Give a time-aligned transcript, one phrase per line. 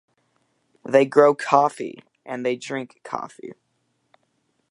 [0.83, 3.53] They grow coffee and they drink coffee.